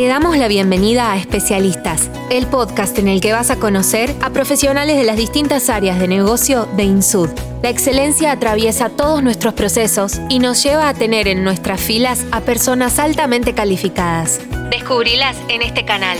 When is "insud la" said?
6.84-7.68